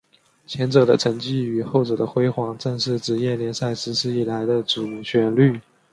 [0.47, 5.61] 前者的沉寂与后者的辉煌正是职业联赛实施以来的主旋律。